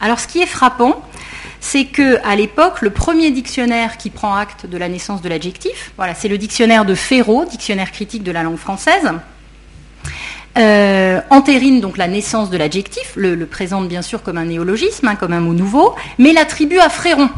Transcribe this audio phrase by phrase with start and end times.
[0.00, 1.02] Alors ce qui est frappant,
[1.60, 5.92] c'est que à l'époque, le premier dictionnaire qui prend acte de la naissance de l'adjectif,
[6.16, 9.10] c'est le dictionnaire de Ferraud, dictionnaire critique de la langue française,
[10.56, 15.14] euh, entérine donc la naissance de l'adjectif, le, présente bien sûr comme un néologisme, hein,
[15.14, 17.28] comme un mot nouveau, mais l'attribue à Fréron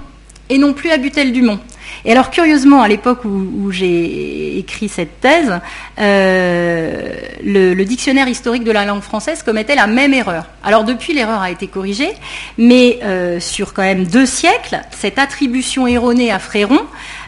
[0.49, 1.61] et non plus à Butel-Dumont.
[2.04, 5.61] Et alors, curieusement, à l'époque où, j'ai écrit cette thèse,
[5.98, 7.12] euh,
[7.45, 10.45] le, dictionnaire historique de la langue française commettait la même erreur.
[10.64, 12.11] Alors, depuis, l'erreur a été corrigée,
[12.58, 16.81] mais euh, sur quand même deux siècles, cette attribution erronée à Fréron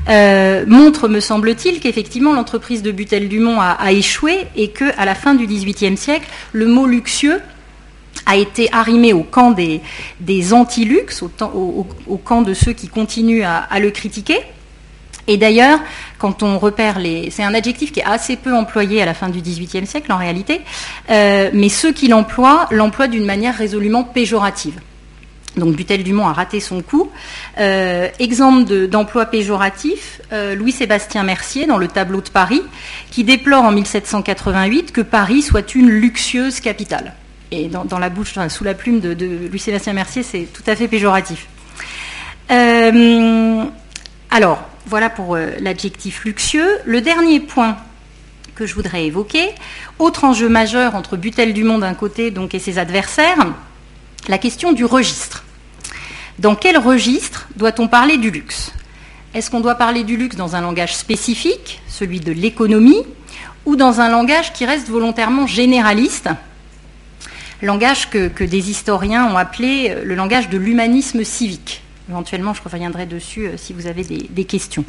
[0.08, 5.46] euh, montre, me semble-t-il, qu'effectivement l'entreprise de Butel-Dumont a, échoué et qu'à la fin du
[5.46, 7.40] XVIIIe siècle, le mot luxueux
[8.26, 13.90] a été arrimé au camp des, anti-luxe, au, camp de ceux qui continuent à, le
[13.90, 14.38] critiquer.
[15.28, 15.78] Et d'ailleurs,
[16.18, 17.30] quand on repère les...
[17.30, 20.16] C'est un adjectif qui est assez peu employé à la fin du XVIIIe siècle en
[20.16, 20.62] réalité,
[21.10, 24.80] euh, mais ceux qui l'emploient l'emploient d'une manière résolument péjorative.
[25.56, 27.10] Donc Butel-Dumont a raté son coup.
[27.58, 32.62] Euh, exemple d'emploi péjoratif, euh, Louis-Sébastien Mercier dans le tableau de Paris,
[33.10, 37.14] qui déplore en 1788 que Paris soit une luxueuse capitale.
[37.52, 39.14] Et dans, la bouche, sous la plume de,
[39.48, 41.46] Louis-Sébastien Mercier, c'est tout à fait péjoratif.
[42.50, 43.64] Euh,
[44.30, 46.78] alors, voilà pour l'adjectif luxueux.
[46.86, 47.76] Le dernier point
[48.54, 49.50] que je voudrais évoquer,
[49.98, 53.46] autre enjeu majeur entre Butel-Dumont d'un côté donc, et ses adversaires,
[54.28, 55.44] la question du registre.
[56.38, 58.72] Dans quel registre doit-on parler du luxe?
[59.34, 63.02] Est-ce qu'on doit parler du luxe dans un langage spécifique, celui de l'économie,
[63.66, 66.30] ou dans un langage qui reste volontairement généraliste,
[67.66, 73.06] langage que, des historiens ont appelé euh, le langage de l'humanisme civique Éventuellement, je reviendrai
[73.06, 74.84] dessus euh, si vous avez des, questions.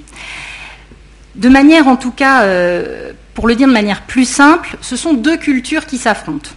[1.35, 5.13] De manière, en tout cas, euh, pour le dire de manière plus simple, ce sont
[5.13, 6.49] deux cultures qui s'affrontent.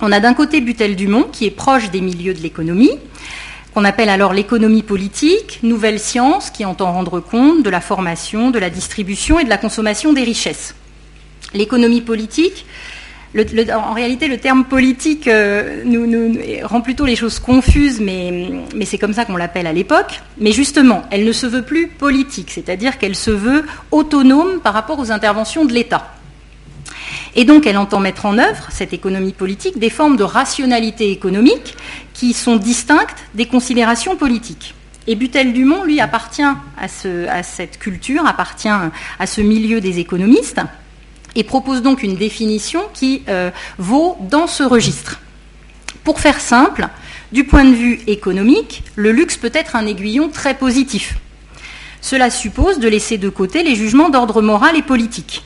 [0.00, 2.98] On a d'un côté Butel-Dumont, qui est proche des milieux de l'économie,
[3.74, 8.58] qu'on appelle alors l'économie politique, nouvelle science qui entend rendre compte de la formation, de
[8.58, 10.74] la distribution et de la consommation des richesses.
[11.54, 12.66] L'économie politique,
[13.74, 15.82] en réalité, le terme politique euh,
[16.62, 20.20] rend plutôt les choses confuses, mais, mais c'est comme ça qu'on l'appelle à l'époque.
[20.38, 24.98] Mais justement, elle ne se veut plus politique, c'est-à-dire qu'elle se veut autonome par rapport
[24.98, 26.12] aux interventions de l'État.
[27.34, 31.76] Et donc, elle entend mettre en œuvre, cette économie politique, des formes de rationalité économique
[32.14, 34.74] qui sont distinctes des considérations politiques.
[35.06, 40.60] Et Butel-Dumont, lui, appartient à, cette culture, appartient à ce milieu des économistes,
[41.36, 45.20] et propose donc une définition qui euh, vaut dans ce registre.
[46.02, 46.88] Pour faire simple,
[47.30, 51.14] du point de vue économique, le luxe peut être un aiguillon très positif.
[52.00, 55.44] Cela suppose de laisser de côté les jugements d'ordre moral et politique.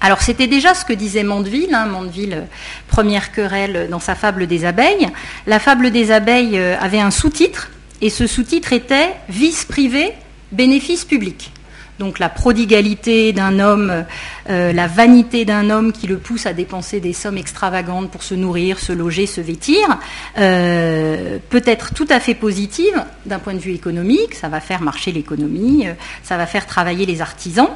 [0.00, 2.42] Alors c'était déjà ce que disait Mandeville, hein, Mandeville, euh,
[2.88, 5.08] première querelle dans sa fable des abeilles.
[5.46, 10.12] La fable des abeilles euh, avait un sous-titre, et ce sous-titre était Vice privé,
[10.52, 11.53] bénéfice public.
[11.98, 14.04] Donc la prodigalité d'un homme,
[14.50, 18.34] euh, la vanité d'un homme qui le pousse à dépenser des sommes extravagantes pour se
[18.34, 19.98] nourrir, se loger, se vêtir,
[20.34, 24.34] peut être tout à fait positive d'un point de vue économique.
[24.34, 25.86] Ça va faire marcher l'économie,
[26.22, 27.70] ça va faire travailler les artisans.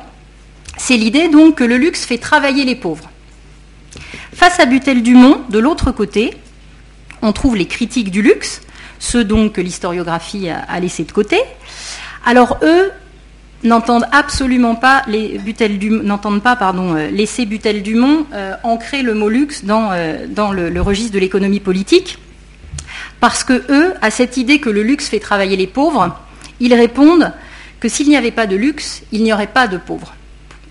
[0.77, 3.11] C'est l'idée donc que le luxe fait travailler les pauvres.
[4.33, 6.37] Face à Butel-Dumont, de l'autre côté,
[7.23, 8.63] on trouve les critiques du luxe,
[8.99, 11.39] ceux donc que l'historiographie a, laissés de côté.
[12.25, 12.93] Alors eux
[13.65, 20.27] n'entendent absolument pas les euh, laisser Butel Dumont euh, ancrer le mot luxe dans, euh,
[20.53, 22.19] le, registre de l'économie politique
[23.21, 26.17] parce que eux à cette idée que le luxe fait travailler les pauvres
[26.61, 27.33] ils répondent
[27.81, 30.15] que s'il n'y avait pas de luxe il n'y aurait pas de pauvres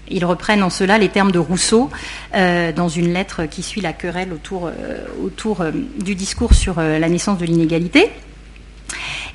[0.09, 1.89] ils reprennent en cela les termes de Rousseau
[2.33, 4.71] dans une lettre qui suit la querelle autour,
[5.99, 8.09] du discours sur la naissance de l'inégalité.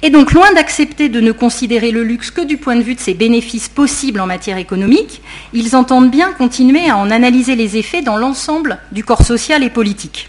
[0.04, 3.00] Et donc, loin d'accepter de ne considérer le luxe que du point de vue de
[3.00, 8.02] ses bénéfices possibles en matière économique, ils entendent bien continuer à en analyser les effets
[8.02, 10.28] dans l'ensemble du corps social et politique.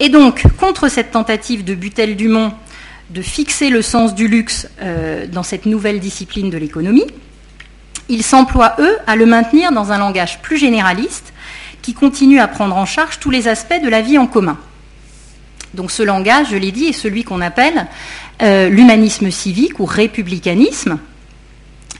[0.00, 2.52] Et donc, contre cette tentative de Butel-Dumont
[3.08, 4.68] de fixer le sens du luxe
[5.32, 7.06] dans cette nouvelle discipline de l'économie,
[8.10, 11.32] ils s'emploient, eux, à le maintenir dans un langage plus généraliste
[11.80, 14.58] qui continue à prendre en charge tous les aspects de la vie en commun.
[15.74, 17.86] Donc ce langage, je l'ai dit, est celui qu'on appelle
[18.42, 20.98] euh, l'humanisme civique ou républicanisme.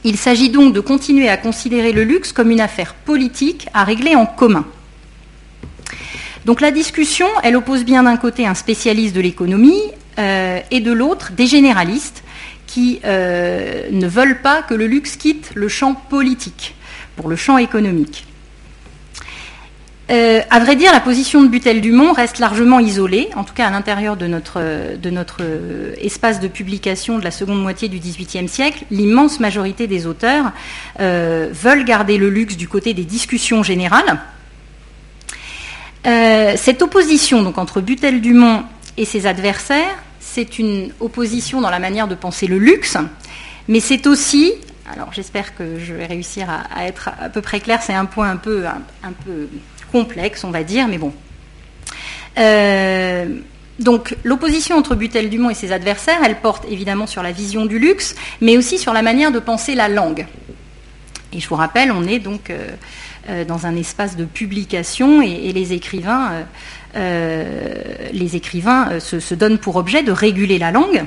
[0.03, 4.15] Il s'agit donc de continuer à considérer le luxe comme une affaire politique à régler
[4.17, 4.65] en commun.
[6.47, 9.83] Donc la discussion, elle oppose bien d'un côté un spécialiste de l'économie
[10.19, 12.25] euh, et de l'autre des généralistes
[12.67, 16.75] qui euh, ne veulent pas que le luxe quitte le champ politique
[17.17, 18.27] pour le champ économique.
[20.11, 23.71] Euh, à vrai dire, la position de Butel-Dumont reste largement isolée, en tout cas à
[23.71, 28.85] l'intérieur de notre, euh, espace de publication de la seconde moitié du XVIIIe siècle.
[28.91, 30.51] L'immense majorité des auteurs
[30.99, 34.19] euh, veulent garder le luxe du côté des discussions générales.
[36.57, 38.65] cette opposition donc, entre Butel-Dumont
[38.97, 42.97] et ses adversaires, c'est une opposition dans la manière de penser le luxe,
[43.69, 44.55] mais c'est aussi,
[44.93, 48.31] alors j'espère que je vais réussir à, être à peu près clair, c'est un point
[48.31, 48.65] un peu
[49.91, 51.13] complexe, on va dire, mais bon.
[52.39, 53.27] Euh,
[53.79, 58.15] donc l'opposition entre Butel-Dumont et ses adversaires, elle porte évidemment sur la vision du luxe,
[58.41, 60.27] mais aussi sur la manière de penser la langue.
[61.33, 62.69] Et je vous rappelle, on est donc euh,
[63.29, 66.45] euh, dans un espace de publication et, les écrivains,
[66.95, 71.05] se, donnent pour objet de réguler la langue.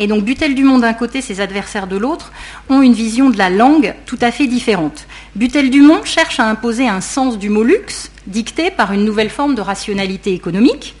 [0.00, 2.32] Et donc Butel-Dumont d'un côté, ses adversaires de l'autre,
[2.68, 5.06] ont une vision de la langue tout à fait différente.
[5.34, 9.60] Butel-Dumont cherche à imposer un sens du mot luxe, dicté par une nouvelle forme de
[9.60, 10.94] rationalité économique.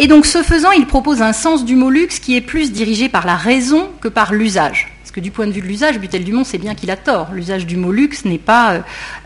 [0.00, 3.08] Et donc ce faisant, il propose un sens du mot luxe qui est plus dirigé
[3.08, 4.88] par la raison que par l'usage.
[5.02, 7.28] Parce que du point de vue de l'usage, Butel-Dumont sait bien qu'il a tort.
[7.32, 8.80] L'usage du mot luxe n'est pas euh,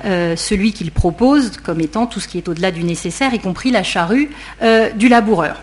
[0.06, 3.70] euh, celui qu'il propose comme étant tout ce qui est au-delà du nécessaire, y compris
[3.70, 4.30] la charrue
[4.62, 5.60] euh, du laboureur.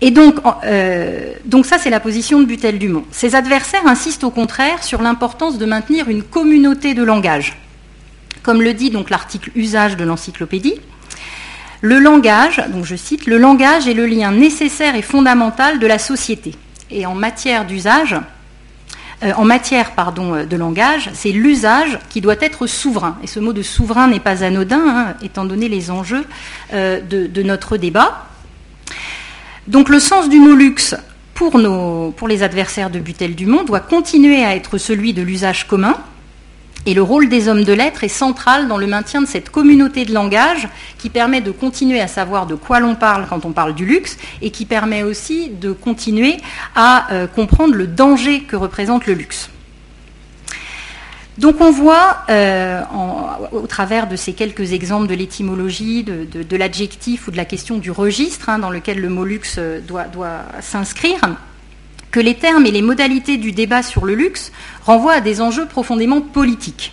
[0.00, 3.04] Et donc, euh, donc ça, c'est la position de Butel-Dumont.
[3.10, 7.58] Ses adversaires insistent au contraire sur l'importance de maintenir une communauté de langage.
[8.42, 10.80] Comme le dit donc l'article usage de l'encyclopédie,
[11.82, 15.98] le langage, donc je cite, le langage est le lien nécessaire et fondamental de la
[15.98, 16.54] société.
[16.90, 18.16] Et en matière d'usage,
[19.22, 23.18] euh, en matière pardon, de langage, c'est l'usage qui doit être souverain.
[23.22, 26.24] Et ce mot de souverain n'est pas anodin, hein, étant donné les enjeux
[26.72, 28.29] euh, de, notre débat.
[29.70, 30.96] Donc le sens du mot luxe
[31.32, 31.56] pour,
[32.26, 35.96] les adversaires de Butel-Dumont doit continuer à être celui de l'usage commun,
[36.86, 40.04] et le rôle des hommes de lettres est central dans le maintien de cette communauté
[40.04, 40.68] de langage
[40.98, 44.18] qui permet de continuer à savoir de quoi l'on parle quand on parle du luxe
[44.42, 46.38] et qui permet aussi de continuer
[46.74, 49.50] à euh, comprendre le danger que représente le luxe.
[51.40, 52.82] Donc on voit, euh,
[53.52, 57.90] au travers de ces quelques exemples de l'étymologie, de, l'adjectif ou de la question du
[57.90, 61.18] registre hein, dans lequel le mot luxe euh, doit, doit s'inscrire,
[62.10, 64.52] que les termes et les modalités du débat sur le luxe
[64.84, 66.92] renvoient à des enjeux profondément politiques.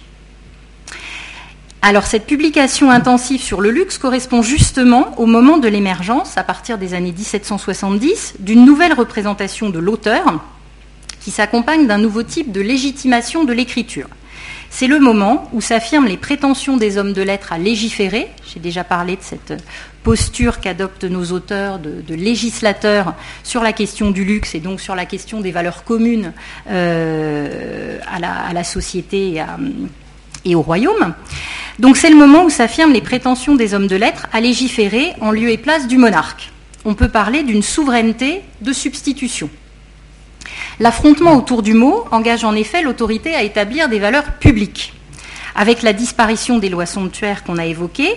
[1.81, 6.77] Alors cette publication intensive sur le luxe correspond justement au moment de l'émergence, à partir
[6.77, 10.39] des années 1770, d'une nouvelle représentation de l'auteur
[11.19, 14.07] qui s'accompagne d'un nouveau type de légitimation de l'écriture.
[14.69, 18.27] C'est le moment où s'affirment les prétentions des hommes de lettres à légiférer.
[18.53, 19.53] J'ai déjà parlé de cette
[20.03, 25.05] posture qu'adoptent nos auteurs de, législateurs sur la question du luxe et donc sur la
[25.05, 26.31] question des valeurs communes
[26.69, 29.43] euh, à, la, société
[30.45, 31.13] et, au royaume.
[31.79, 35.31] Donc c'est le moment où s'affirment les prétentions des hommes de lettres à légiférer en
[35.31, 36.51] lieu et place du monarque.
[36.85, 39.49] On peut parler d'une souveraineté de substitution.
[40.79, 44.93] L'affrontement autour du mot engage en effet l'autorité à établir des valeurs publiques.
[45.55, 48.15] Avec la disparition des lois somptuaires qu'on a évoquées,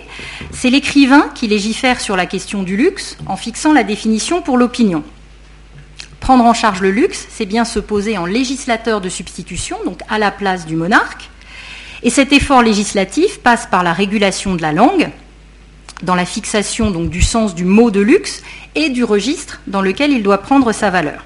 [0.51, 5.03] c'est l'écrivain qui légifère sur la question du luxe en fixant la définition pour l'opinion.
[6.19, 10.19] Prendre en charge le luxe, c'est bien se poser en législateur de substitution, donc à
[10.19, 11.31] la place du monarque.
[12.03, 15.09] Et cet effort législatif passe par la régulation de la langue,
[16.03, 18.43] dans la fixation du sens du mot de luxe
[18.75, 21.23] et du registre dans lequel il doit prendre sa valeur.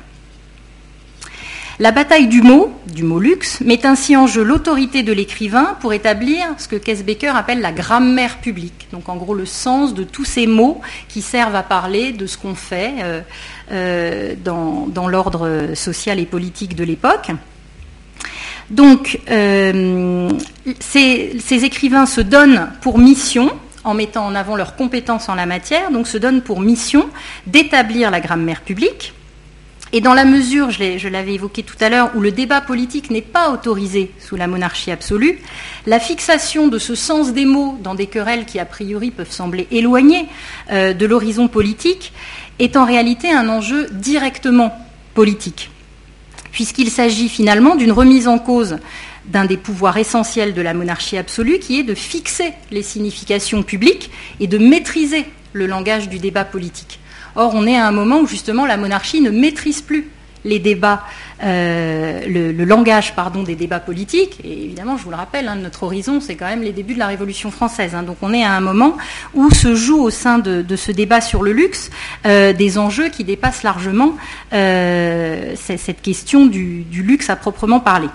[1.77, 5.91] La bataille du mot, du mot luxe, met ainsi en jeu l'autorité de l'écrivain pour
[5.91, 8.88] établir ce que Kesbecker appelle la grammaire publique.
[8.94, 10.79] Donc en gros le sens de tous ces mots
[11.10, 13.22] qui servent à parler de ce qu'on fait euh,
[13.74, 17.32] euh, dans, l'ordre social et politique de l'époque.
[18.70, 20.29] Donc euh,
[20.79, 23.51] ces, ces, écrivains se donnent pour mission,
[23.84, 27.10] en mettant en avant leurs compétences en la matière, donc se donnent pour mission
[27.48, 29.13] d'établir la grammaire publique
[29.93, 33.21] et dans la mesure, je l'avais évoqué tout à l'heure, où le débat politique n'est
[33.21, 35.39] pas autorisé sous la monarchie absolue,
[35.85, 39.67] la fixation de ce sens des mots dans des querelles qui a priori peuvent sembler
[39.71, 40.27] éloignées
[40.71, 42.13] euh, de l'horizon politique
[42.59, 44.75] est en réalité un enjeu directement
[45.13, 45.69] politique,
[46.51, 48.77] puisqu'il s'agit finalement d'une remise en cause
[49.27, 54.11] d'un des pouvoirs essentiels de la monarchie absolue, qui est de fixer les significations publiques
[54.39, 56.99] et de maîtriser le langage du débat politique.
[57.35, 60.09] Or, on est à un moment où justement la monarchie ne maîtrise plus
[60.45, 61.03] les débats,
[61.43, 63.13] euh, le, langage
[63.45, 64.39] des débats politiques.
[64.43, 66.99] Et évidemment, je vous le rappelle, hein, notre horizon, c'est quand même les débuts de
[66.99, 67.95] la Révolution française.
[67.95, 68.03] Hein.
[68.03, 68.95] Donc on est à un moment
[69.33, 71.89] où se joue au sein de, ce débat sur le luxe
[72.25, 74.15] euh, des enjeux qui dépassent largement
[74.53, 78.09] euh, cette question du, luxe à proprement parler.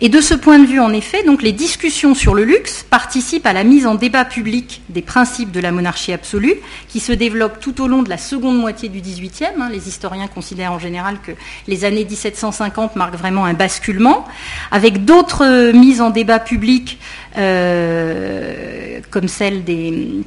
[0.00, 3.52] Et de ce point de vue, en effet, les discussions sur le luxe participent à
[3.52, 6.54] la mise en débat public des principes de la monarchie absolue,
[6.88, 9.60] qui se développent tout au long de la seconde moitié du XVIIIe.
[9.60, 9.68] Hein.
[9.70, 11.32] Les historiens considèrent en général que
[11.68, 14.24] les années 1750 marquent vraiment un basculement,
[14.70, 16.98] avec d'autres mises en débat public,
[17.36, 20.22] euh, comme celle des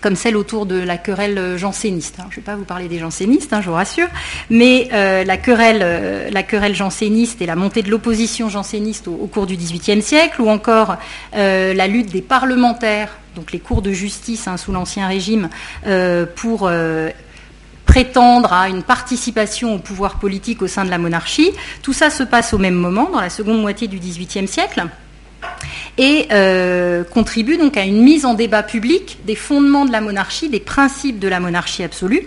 [0.00, 2.16] comme celle autour de la querelle janséniste.
[2.18, 4.08] je ne vais pas vous parler des jansénistes, hein, je vous rassure,
[4.48, 9.26] mais euh, la, querelle, euh, la querelle janséniste et la montée de l'opposition janséniste au,
[9.26, 10.96] cours du XVIIIe siècle, ou encore
[11.36, 15.48] euh, la lutte des parlementaires, donc les cours de justice hein, sous l'Ancien Régime,
[16.34, 16.70] pour
[17.86, 21.50] prétendre à une participation au pouvoir politique au sein de la monarchie.
[21.82, 24.86] Tout ça se passe au même moment, dans la seconde moitié du XVIIIe siècle
[25.98, 30.48] et euh, contribue donc à une mise en débat public des fondements de la monarchie,
[30.48, 32.26] des principes de la monarchie absolue.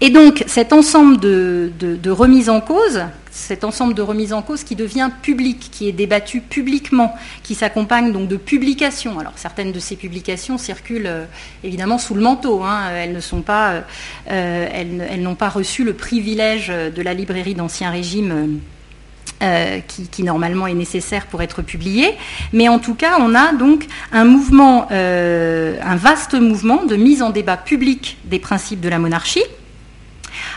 [0.00, 4.76] Et donc cet ensemble de, remises en cause, cet ensemble de remises en cause qui
[4.76, 9.18] devient public, qui est débattu publiquement, qui s'accompagne donc de publications.
[9.18, 11.24] Alors certaines de ces publications circulent euh,
[11.64, 12.62] évidemment sous le manteau.
[12.62, 12.90] Hein.
[12.92, 13.82] elles ne pas,
[14.30, 18.60] euh, elles, n'ont pas reçu le privilège de la librairie d'Ancien Régime.
[19.40, 22.16] Euh, qui, normalement est nécessaire pour être publié.
[22.52, 27.22] Mais en tout cas, on a donc un mouvement, euh, un vaste mouvement de mise
[27.22, 29.44] en débat public des principes de la monarchie.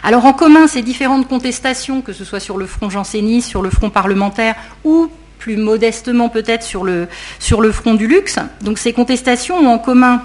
[0.02, 3.70] Alors en commun, ces différentes contestations, que ce soit sur le front janséniste, sur le
[3.70, 7.08] front parlementaire ou plus modestement peut-être sur le,
[7.38, 10.24] sur le front du luxe, donc ces contestations ont en commun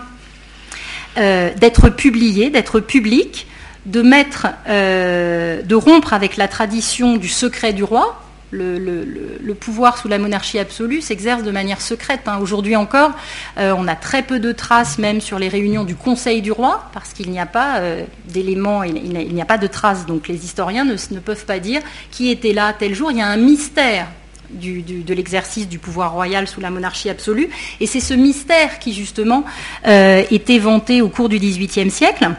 [1.18, 3.48] euh, d'être publiées, d'être publiques,
[3.84, 10.18] de mettre, de rompre avec la tradition du secret du roi, le, pouvoir sous la
[10.18, 12.22] monarchie absolue s'exerce de manière secrète.
[12.26, 12.38] Hein.
[12.40, 13.12] Aujourd'hui encore,
[13.58, 16.88] euh, on a très peu de traces même sur les réunions du Conseil du roi,
[16.92, 20.06] parce qu'il n'y a pas euh, d'éléments, il, n'y a pas de traces.
[20.06, 23.10] Donc les historiens ne, peuvent pas dire qui était là tel jour.
[23.10, 24.06] Il y a un mystère
[24.50, 27.48] de l'exercice du pouvoir royal sous la monarchie absolue.
[27.80, 29.44] Et c'est ce mystère qui, justement,
[29.88, 32.30] euh, est éventé au cours du XVIIIe siècle.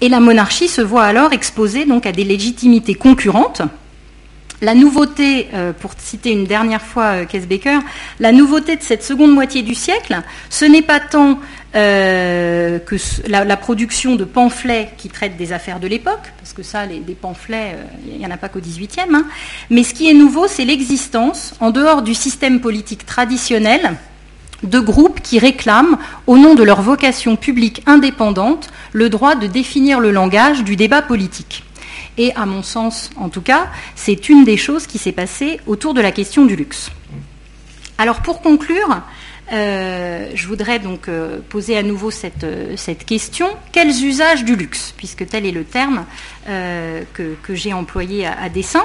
[0.00, 3.62] Et la monarchie se voit alors exposée à des légitimités concurrentes
[4.60, 7.80] la nouveauté, euh, pour citer une dernière fois euh,
[8.18, 11.38] la nouveauté de cette seconde moitié du siècle, ce n'est pas tant
[11.74, 16.86] euh, que la, production de pamphlets qui traitent des affaires de l'époque, parce que ça,
[16.86, 17.76] des pamphlets,
[18.06, 19.24] il n'y en a pas qu'au XVIIIe, hein,
[19.70, 23.96] mais ce qui est nouveau, c'est l'existence, en dehors du système politique traditionnel,
[24.62, 30.00] de groupes qui réclament, au nom de leur vocation publique indépendante, le droit de définir
[30.00, 31.64] le langage du débat politique.
[32.20, 35.94] Et à mon sens, en tout cas, c'est une des choses qui s'est passée autour
[35.94, 36.90] de la question du luxe.
[37.96, 39.00] Alors pour conclure,
[39.54, 43.48] euh, je voudrais donc euh, poser à nouveau cette, euh, cette, question.
[43.72, 46.04] Quels usages du luxe Puisque tel est le terme
[46.46, 48.84] que, j'ai employé à, dessein?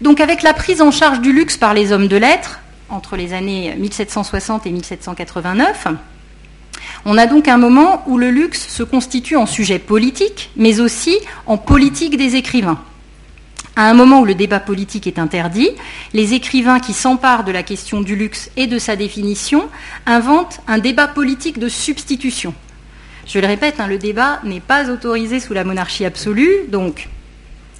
[0.00, 3.34] Donc avec la prise en charge du luxe par les hommes de lettres, entre les
[3.34, 5.86] années 1760 et 1789,
[7.04, 11.16] on a donc un moment où le luxe se constitue en sujet politique, mais aussi
[11.46, 12.80] en politique des écrivains.
[13.76, 15.70] À un moment où le débat politique est interdit,
[16.12, 19.68] les écrivains qui s'emparent de la question du luxe et de sa définition
[20.06, 22.52] inventent un débat politique de substitution.
[23.26, 27.08] Je le répète, hein, le débat n'est pas autorisé sous la monarchie absolue, donc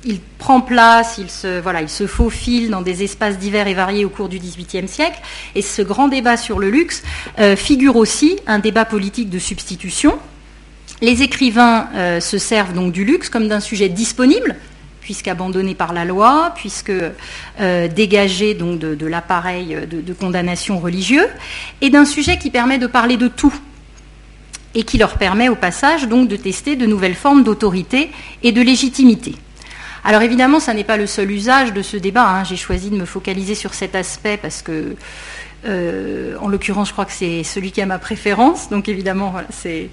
[0.05, 4.05] il prend place, il se, voilà, il se faufile dans des espaces divers et variés
[4.05, 5.21] au cours du XVIIIe siècle.
[5.55, 7.03] Et ce grand débat sur le luxe
[7.39, 10.19] euh, figure aussi un débat politique de substitution.
[11.03, 14.57] Les écrivains euh, se servent donc du luxe comme d'un sujet disponible,
[15.01, 16.93] puisqu'abandonné par la loi, puisque
[17.61, 21.27] euh, dégagé donc de, l'appareil de, condamnation religieux,
[21.81, 23.55] et d'un sujet qui permet de parler de tout
[24.75, 28.11] et qui leur permet au passage de tester de nouvelles formes d'autorité
[28.45, 29.35] et de légitimité.
[30.05, 32.27] Alors évidemment, ça n'est pas le seul usage de ce débat.
[32.29, 32.45] Hein.
[32.45, 34.97] J'ai choisi de me focaliser sur cet aspect parce que,
[35.67, 38.71] euh, en l'occurrence, je crois que c'est celui qui a ma préférence.
[38.71, 39.91] Donc évidemment, c'est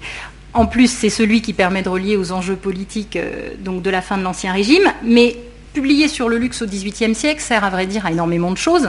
[0.54, 4.00] en plus c'est celui qui permet de relier aux enjeux politiques euh, donc de la
[4.00, 4.92] fin de l'Ancien Régime.
[5.02, 5.36] Mais
[5.74, 8.88] publié sur le luxe au XVIIIe siècle sert à vrai dire à énormément de choses.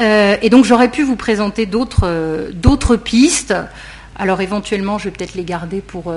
[0.00, 3.54] Euh, et donc j'aurais pu vous présenter d'autres pistes.
[4.18, 6.10] Alors éventuellement, je vais peut-être les garder pour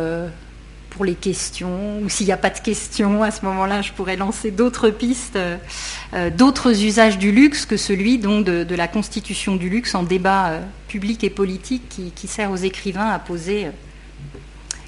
[1.00, 4.18] pour les questions, ou s'il n'y a pas de questions, à ce moment-là, je pourrais
[4.18, 9.70] lancer d'autres pistes, euh, d'autres usages du luxe que celui donc de, la constitution du
[9.70, 13.72] luxe en débat euh, public et politique qui, sert aux écrivains à poser euh,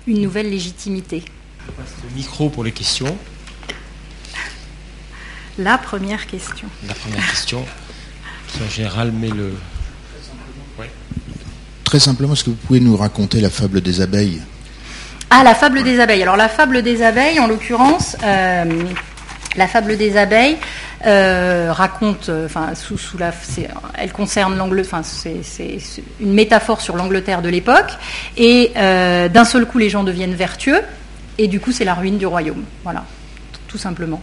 [0.06, 1.24] une nouvelle légitimité.
[1.66, 3.18] Je passe le micro pour les questions.
[5.58, 6.68] La première question.
[6.90, 7.66] La première question,
[8.50, 9.54] qui en général met le...
[11.86, 14.42] Très simplement, est-ce que vous pouvez nous raconter la fable des abeilles?
[15.32, 16.22] Ah, la fable des abeilles.
[16.22, 18.66] Alors la fable des abeilles, en l'occurrence, euh,
[19.56, 20.58] la fable des abeilles,
[21.04, 22.98] raconte, enfin sous,
[23.98, 25.42] elle concerne l'Angleterre, c'est
[26.20, 27.92] une métaphore sur l'Angleterre de l'époque,
[28.38, 30.82] et d'un seul coup les gens deviennent vertueux,
[31.40, 33.04] et du coup c'est la ruine du royaume, voilà,
[33.68, 34.22] tout simplement.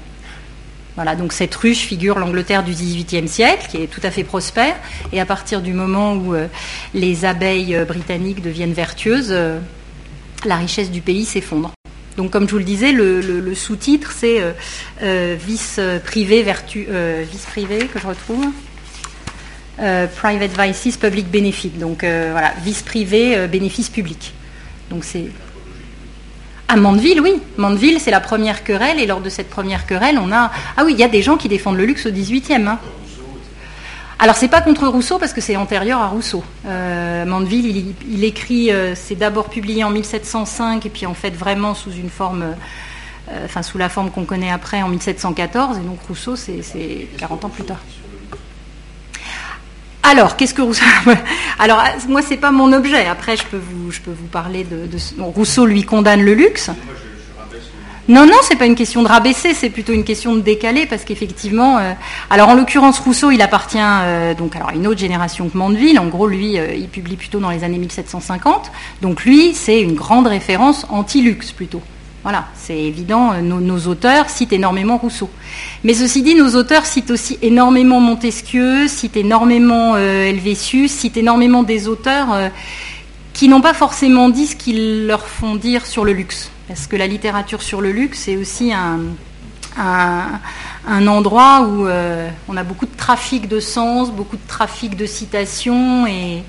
[0.99, 4.75] Voilà, donc cette ruche figure l'Angleterre du XVIIIe siècle, qui est tout à fait prospère,
[5.13, 6.49] et à partir du moment où euh,
[6.93, 9.61] les abeilles euh, britanniques deviennent vertueuses, euh,
[10.45, 11.73] la richesse du pays s'effondre.
[12.17, 14.43] Donc, comme je vous le disais, le, sous-titre, c'est
[15.01, 16.89] vice privé vertu,
[17.31, 18.47] vice privé que je retrouve.
[19.77, 21.71] private vices, public benefit.
[21.71, 24.33] Donc voilà, vice privé, bénéfice public.
[24.91, 25.27] Donc c'est
[26.69, 27.41] à Mandeville, oui.
[27.57, 30.51] Mandeville, c'est la première querelle, et lors de cette première querelle, on a.
[30.77, 32.67] Ah oui, il y a des gens qui défendent le luxe au 18e.
[32.67, 32.79] Hein.
[34.21, 36.43] Alors, c'est pas contre Rousseau, parce que c'est antérieur à Rousseau.
[36.67, 41.75] Euh, Mandeville, il, écrit, euh, c'est d'abord publié en 1705, et puis en fait, vraiment
[41.75, 42.43] sous une forme.
[43.31, 47.45] Euh, enfin, sous la forme qu'on connaît après en 1714, et donc Rousseau, c'est 40
[47.45, 47.79] ans plus tard.
[50.03, 50.85] Alors, qu'est-ce que Rousseau
[51.61, 53.07] Alors, moi, c'est pas mon objet.
[53.07, 54.89] Après, je peux vous, je peux vous parler de.
[55.21, 56.71] Rousseau lui condamne le luxe.
[58.09, 61.05] Non, non, c'est pas une question de rabaisser, c'est plutôt une question de décaler, parce
[61.05, 61.93] qu'effectivement, euh,
[62.31, 65.99] alors en l'occurrence Rousseau, il appartient euh, donc à une autre génération que Mandeville.
[65.99, 68.73] En gros, lui, euh, il publie plutôt dans les années 1750.
[69.03, 71.83] Donc lui, c'est une grande référence anti-luxe plutôt.
[72.23, 75.29] Voilà, c'est évident, euh, nos, auteurs citent énormément Rousseau.
[75.85, 81.89] Mais ceci dit, nos auteurs citent aussi énormément Montesquieu, citent énormément Helvétius, citent énormément des
[81.89, 82.51] auteurs
[83.35, 86.51] qui n'ont pas forcément dit ce qu'ils leur font dire sur le luxe.
[86.69, 89.01] Parce que la littérature sur le luxe, c'est aussi un,
[89.77, 91.89] un, endroit où
[92.49, 96.43] on a beaucoup de trafic de sens, beaucoup de trafic de citations, et,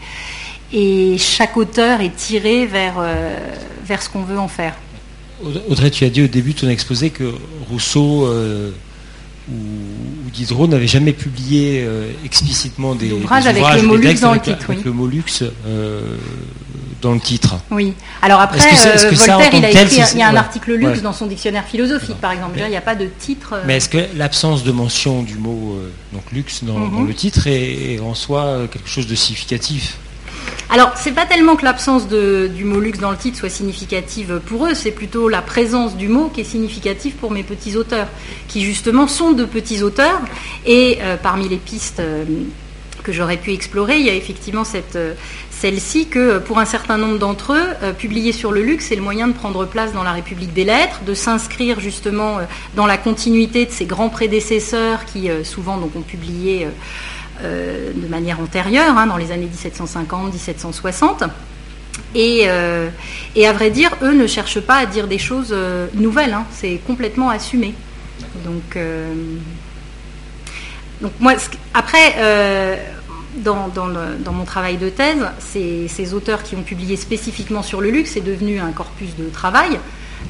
[0.74, 2.96] et chaque auteur est tiré vers,
[3.86, 4.76] vers ce qu'on veut en faire.
[5.70, 7.32] Audrey, tu as dit au début de ton exposé que
[7.70, 8.72] Rousseau euh,
[9.50, 14.70] ou, Diderot n'avaient jamais publié euh, explicitement des, ouvrages avec le titre.
[14.70, 15.44] Avec le mot luxe
[17.02, 17.56] dans le titre.
[17.72, 17.94] Oui.
[18.22, 21.28] Alors après, euh, Voltaire, il a écrit, il y a un article luxe dans son
[21.28, 22.60] dictionnaire philosophique, par exemple.
[22.60, 23.56] il n'y a pas de titre.
[23.66, 25.80] Mais est-ce que l'absence de mention du mot
[26.14, 27.08] donc luxe dans, mhm.
[27.08, 29.98] le titre est en soi quelque chose de significatif?
[30.72, 34.68] Alors, c'est pas tellement que l'absence du mot luxe dans le titre soit significative pour
[34.68, 38.08] eux, c'est plutôt la présence du mot qui est significative pour mes petits auteurs,
[38.48, 40.22] qui justement sont de petits auteurs.
[40.68, 42.24] Et euh, parmi les pistes euh,
[43.10, 45.14] que j'aurais pu explorer, il y a effectivement cette, euh,
[45.52, 49.28] celle-ci que pour un certain nombre d'entre eux, publier sur le luxe est le moyen
[49.28, 52.38] de prendre place dans la République des lettres, de s'inscrire justement
[52.76, 56.68] dans la continuité de ces grands prédécesseurs qui souvent donc, ont publié
[57.42, 61.30] euh, de manière antérieure, hein, dans les années 1750-1760.
[62.18, 62.90] Euh,
[63.34, 66.46] et, à vrai dire, eux ne cherchent pas à dire des choses euh, nouvelles, hein.
[66.52, 67.74] c'est complètement assumé.
[68.44, 68.78] Donc,
[71.02, 71.34] donc moi,
[71.74, 72.14] après,
[73.38, 73.70] dans,
[74.32, 78.22] mon travail de thèse, ces, ces, auteurs qui ont publié spécifiquement sur le luxe, c'est
[78.22, 79.80] devenu un corpus de travail.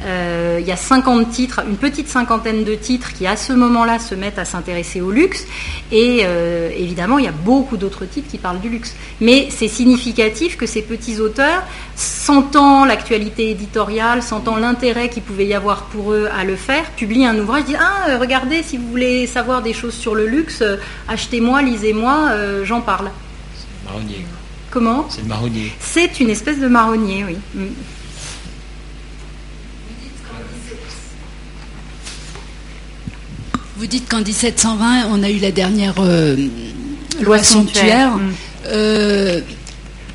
[0.06, 4.00] Euh, il y a 50 titres, une petite cinquantaine de titres qui à ce moment-là
[4.00, 5.46] se mettent à s'intéresser au luxe.
[5.92, 8.96] Et euh, évidemment, il y a beaucoup d'autres titres qui parlent du luxe.
[9.20, 11.64] Mais c'est significatif que ces petits auteurs,
[11.96, 17.26] sentant l'actualité éditoriale, sentant l'intérêt qu'il pouvait y avoir pour eux à le faire, publient
[17.26, 20.64] un ouvrage, disent Ah, regardez, si vous voulez savoir des choses sur le luxe,
[21.08, 23.12] achetez-moi, lisez-moi, euh, j'en parle.
[23.56, 24.26] C'est marronnier.
[24.72, 25.08] Comment?
[25.10, 25.72] C'est le marronnier.
[25.80, 27.70] C'est une espèce de marronnier, oui.
[33.80, 36.36] Vous dites qu'en 1720, on a eu la dernière euh,
[37.22, 38.12] loi sanctuaire.
[38.66, 39.40] Euh,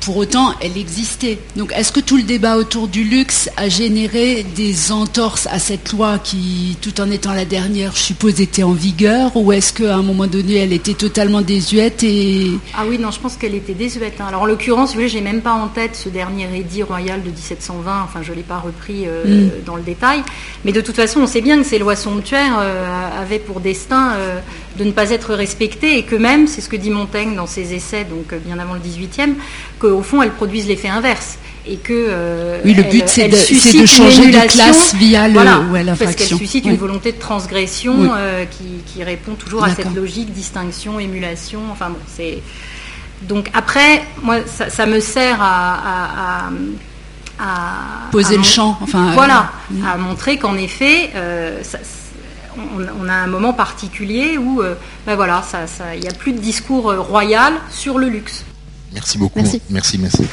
[0.05, 1.39] pour autant, elle existait.
[1.55, 5.91] Donc, est-ce que tout le débat autour du luxe a généré des entorses à cette
[5.93, 9.95] loi qui, tout en étant la dernière, je suppose, était en vigueur Ou est-ce qu'à
[9.95, 12.51] un moment donné, elle était totalement désuète et...
[12.77, 14.21] Ah oui, non, je pense qu'elle était désuète.
[14.21, 14.25] Hein.
[14.27, 18.03] Alors, en l'occurrence, je n'ai même pas en tête ce dernier édit royal de 1720.
[18.03, 19.63] Enfin, je ne l'ai pas repris euh, mm.
[19.65, 20.21] dans le détail.
[20.65, 24.13] Mais de toute façon, on sait bien que ces lois sanctuaires euh, avaient pour destin
[24.17, 24.39] euh,
[24.77, 27.73] de ne pas être respectées et que même, c'est ce que dit Montaigne dans ses
[27.73, 29.35] essais, donc bien avant le 18e,
[29.79, 31.37] qu'au fond, elles produisent l'effet inverse.
[31.67, 36.27] Et que, euh, oui, le but, c'est de, changer de classe via le, Parce qu'elle
[36.27, 41.61] suscite une volonté de transgression euh, qui, répond toujours à cette logique distinction, émulation.
[41.71, 42.39] Enfin bon, c'est.
[43.23, 46.49] Donc après, moi, ça, me sert à,
[48.11, 51.09] poser le champ, enfin voilà, euh, à montrer qu'en effet,
[52.57, 54.61] on, a un moment particulier où,
[55.05, 55.43] ben voilà,
[55.93, 58.45] il n'y a plus de discours royal sur le luxe.
[58.93, 59.39] Merci beaucoup.
[59.39, 59.99] Merci, merci.
[59.99, 60.27] merci.